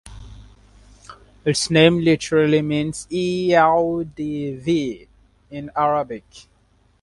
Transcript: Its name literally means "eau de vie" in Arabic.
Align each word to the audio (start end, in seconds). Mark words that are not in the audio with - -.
Its 1.45 1.69
name 1.69 1.99
literally 1.99 2.63
means 2.63 3.07
"eau 3.11 4.03
de 4.03 4.55
vie" 4.55 5.07
in 5.51 5.69
Arabic. 5.75 6.23